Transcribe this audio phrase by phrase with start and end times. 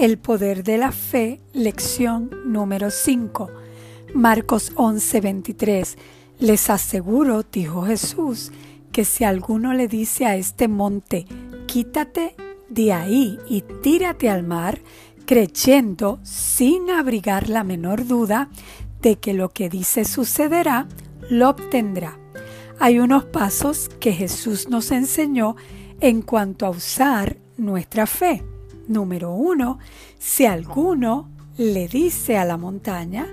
[0.00, 3.50] El poder de la fe, lección número 5.
[4.14, 5.98] Marcos 11:23.
[6.38, 8.50] Les aseguro, dijo Jesús,
[8.92, 11.26] que si alguno le dice a este monte,
[11.66, 12.34] quítate
[12.70, 14.80] de ahí y tírate al mar,
[15.26, 18.48] creyendo sin abrigar la menor duda
[19.02, 20.88] de que lo que dice sucederá,
[21.28, 22.18] lo obtendrá.
[22.78, 25.56] Hay unos pasos que Jesús nos enseñó
[26.00, 28.42] en cuanto a usar nuestra fe.
[28.90, 29.78] Número uno,
[30.18, 33.24] si alguno le dice a la montaña.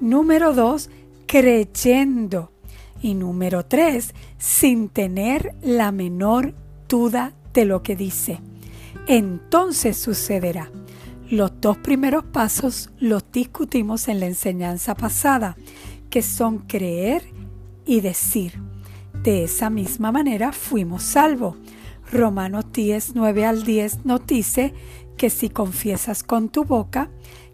[0.00, 0.88] Número dos,
[1.26, 2.52] creyendo.
[3.02, 6.54] Y número tres, sin tener la menor
[6.88, 8.40] duda de lo que dice.
[9.06, 10.70] Entonces sucederá.
[11.28, 15.54] Los dos primeros pasos los discutimos en la enseñanza pasada,
[16.08, 17.24] que son creer
[17.84, 18.58] y decir.
[19.22, 21.56] De esa misma manera fuimos salvos.
[22.12, 24.74] Romanos 10, 9 al 10 nos dice
[25.16, 27.10] que si confiesas con tu boca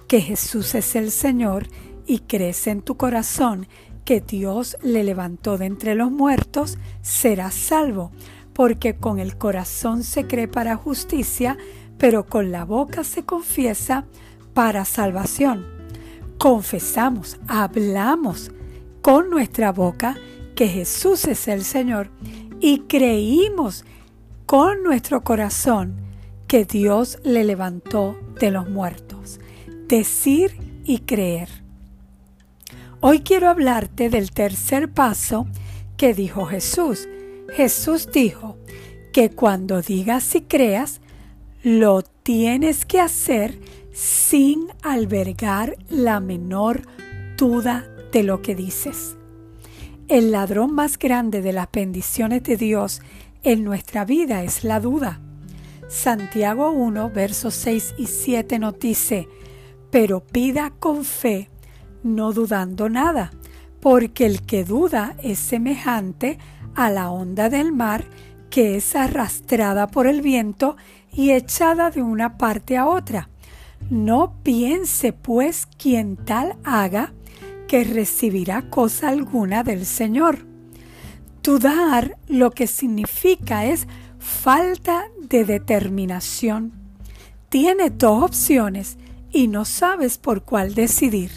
[0.08, 1.68] que Jesús es el Señor
[2.06, 3.68] y crees en tu corazón
[4.04, 8.10] que Dios le levantó de entre los muertos, serás salvo,
[8.52, 11.56] porque con el corazón se cree para justicia,
[11.96, 14.06] pero con la boca se confiesa
[14.52, 15.64] para salvación.
[16.38, 18.50] Confesamos, hablamos
[19.02, 20.16] con nuestra boca
[20.56, 22.10] que Jesús es el Señor
[22.58, 23.84] y creímos
[24.50, 25.94] con nuestro corazón
[26.48, 29.38] que Dios le levantó de los muertos.
[29.86, 31.48] Decir y creer.
[32.98, 35.46] Hoy quiero hablarte del tercer paso
[35.96, 37.08] que dijo Jesús.
[37.54, 38.58] Jesús dijo
[39.12, 41.00] que cuando digas y creas,
[41.62, 43.56] lo tienes que hacer
[43.92, 46.82] sin albergar la menor
[47.36, 49.14] duda de lo que dices.
[50.08, 53.00] El ladrón más grande de las bendiciones de Dios
[53.42, 55.20] en nuestra vida es la duda.
[55.88, 59.28] Santiago 1, versos 6 y 7 nos dice,
[59.90, 61.50] pero pida con fe,
[62.02, 63.32] no dudando nada,
[63.80, 66.38] porque el que duda es semejante
[66.74, 68.04] a la onda del mar
[68.50, 70.76] que es arrastrada por el viento
[71.12, 73.30] y echada de una parte a otra.
[73.88, 77.12] No piense pues quien tal haga
[77.66, 80.49] que recibirá cosa alguna del Señor.
[81.50, 83.88] Dudar lo que significa es
[84.20, 86.70] falta de determinación.
[87.48, 88.98] Tiene dos opciones
[89.32, 91.32] y no sabes por cuál decidir.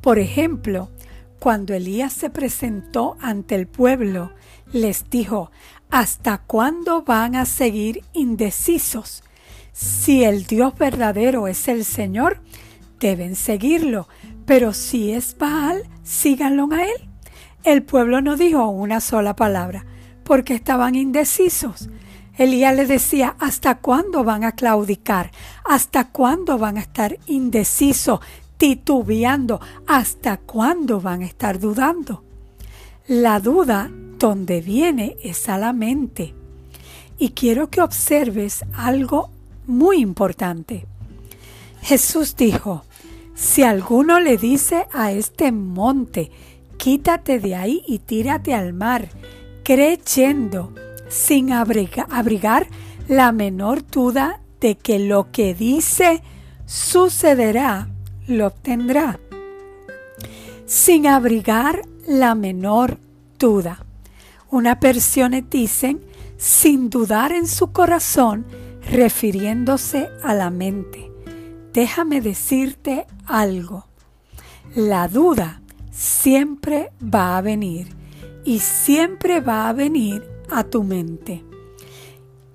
[0.00, 0.88] Por ejemplo,
[1.40, 4.30] cuando Elías se presentó ante el pueblo,
[4.72, 5.50] les dijo,
[5.90, 9.24] ¿hasta cuándo van a seguir indecisos?
[9.72, 12.40] Si el Dios verdadero es el Señor,
[13.00, 14.06] deben seguirlo,
[14.46, 17.09] pero si es Baal, síganlo a él.
[17.64, 19.84] El pueblo no dijo una sola palabra,
[20.24, 21.90] porque estaban indecisos.
[22.38, 25.30] Elías le decía, ¿hasta cuándo van a claudicar?
[25.64, 28.20] ¿Hasta cuándo van a estar indecisos,
[28.56, 29.60] titubeando?
[29.86, 32.24] ¿Hasta cuándo van a estar dudando?
[33.08, 36.34] La duda donde viene es a la mente.
[37.18, 39.28] Y quiero que observes algo
[39.66, 40.86] muy importante.
[41.82, 42.84] Jesús dijo,
[43.34, 46.30] si alguno le dice a este monte,
[46.80, 49.10] quítate de ahí y tírate al mar,
[49.62, 50.72] creyendo,
[51.10, 52.66] sin abrigar
[53.06, 56.22] la menor duda de que lo que dice
[56.64, 57.90] sucederá,
[58.26, 59.20] lo obtendrá.
[60.64, 62.96] Sin abrigar la menor
[63.38, 63.84] duda.
[64.50, 66.00] Una personas dicen
[66.38, 68.46] sin dudar en su corazón,
[68.90, 71.12] refiriéndose a la mente.
[71.74, 73.84] Déjame decirte algo.
[74.74, 75.60] La duda
[76.22, 77.88] siempre va a venir
[78.44, 81.42] y siempre va a venir a tu mente.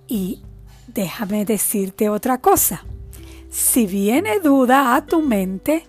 [0.07, 0.43] Y
[0.87, 2.85] déjame decirte otra cosa.
[3.49, 5.85] Si viene duda a tu mente,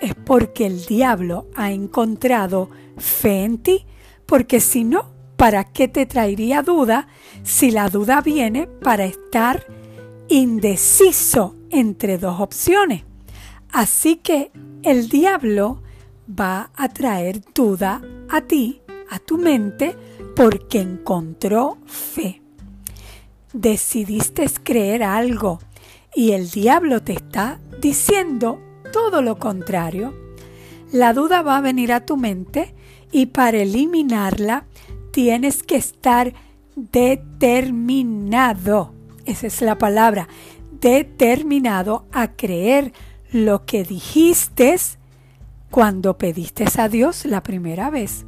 [0.00, 3.86] es porque el diablo ha encontrado fe en ti,
[4.26, 7.06] porque si no, ¿para qué te traería duda
[7.44, 9.64] si la duda viene para estar
[10.28, 13.04] indeciso entre dos opciones?
[13.70, 14.50] Así que
[14.82, 15.82] el diablo
[16.30, 18.80] va a traer duda a ti
[19.10, 19.96] a tu mente
[20.36, 22.42] porque encontró fe.
[23.52, 25.58] Decidiste creer algo
[26.14, 28.60] y el diablo te está diciendo
[28.92, 30.14] todo lo contrario.
[30.92, 32.74] La duda va a venir a tu mente
[33.12, 34.64] y para eliminarla
[35.10, 36.32] tienes que estar
[36.76, 38.94] determinado.
[39.24, 40.28] Esa es la palabra,
[40.80, 42.92] determinado a creer
[43.32, 44.76] lo que dijiste
[45.70, 48.24] cuando pediste a Dios la primera vez.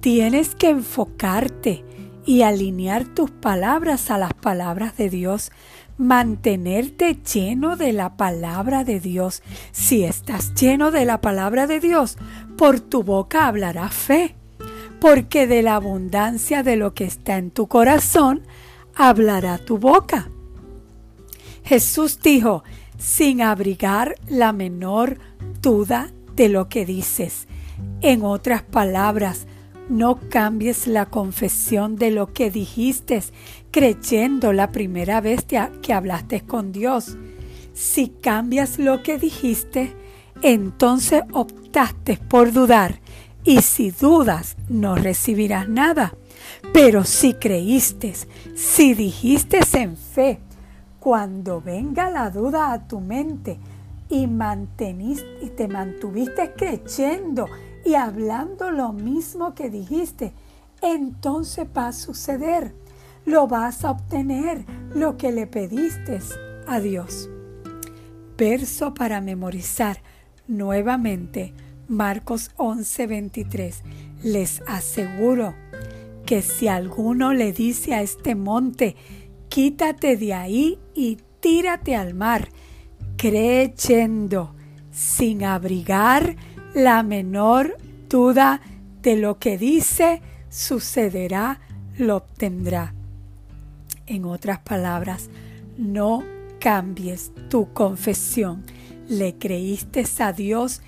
[0.00, 1.84] Tienes que enfocarte
[2.26, 5.50] y alinear tus palabras a las palabras de Dios
[5.98, 9.42] mantenerte lleno de la palabra de Dios.
[9.72, 12.16] Si estás lleno de la palabra de Dios,
[12.56, 14.36] por tu boca hablará fe,
[15.00, 18.42] porque de la abundancia de lo que está en tu corazón,
[18.94, 20.28] hablará tu boca.
[21.64, 22.62] Jesús dijo,
[22.96, 25.18] sin abrigar la menor
[25.60, 27.46] duda de lo que dices.
[28.00, 29.46] En otras palabras,
[29.90, 33.22] no cambies la confesión de lo que dijiste
[33.70, 37.16] creyendo la primera vez que hablaste con Dios.
[37.74, 39.94] Si cambias lo que dijiste,
[40.42, 43.00] entonces optaste por dudar
[43.44, 46.14] y si dudas no recibirás nada.
[46.72, 48.14] Pero si creíste,
[48.54, 50.38] si dijiste en fe,
[51.00, 53.58] cuando venga la duda a tu mente
[54.08, 54.28] y,
[55.40, 57.46] y te mantuviste creyendo
[57.84, 60.32] y hablando lo mismo que dijiste,
[60.82, 62.74] entonces va a suceder.
[63.24, 64.64] Lo vas a obtener
[64.94, 66.18] lo que le pediste
[66.66, 67.28] a Dios.
[68.36, 69.98] Verso para memorizar
[70.46, 71.52] nuevamente
[71.88, 73.82] Marcos 11:23.
[74.22, 75.54] Les aseguro
[76.26, 78.96] que si alguno le dice a este monte,
[79.48, 82.48] quítate de ahí y tírate al mar,
[83.18, 84.54] creyendo,
[84.90, 86.36] sin abrigar
[86.74, 87.76] la menor
[88.08, 88.62] duda
[89.02, 91.60] de lo que dice, sucederá,
[91.98, 92.94] lo obtendrá.
[94.06, 95.28] En otras palabras,
[95.76, 96.22] no
[96.60, 98.62] cambies tu confesión.
[99.08, 100.80] Le creíste a Dios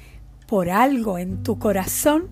[0.46, 2.28] por algo en tu corazón,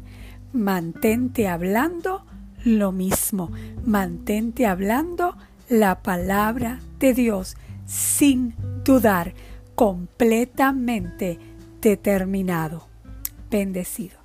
[0.53, 2.25] mantente hablando
[2.65, 3.51] lo mismo.
[3.85, 5.37] Mantente hablando
[5.69, 7.57] la palabra de Dios
[7.87, 8.55] sin
[8.85, 9.35] dudar,
[9.79, 11.39] completamente
[11.81, 12.89] determinado.
[13.49, 14.18] Bendecido.